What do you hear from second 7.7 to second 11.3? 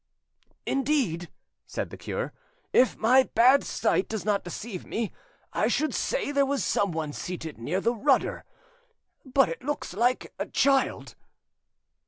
the rudder; but it looks like a child."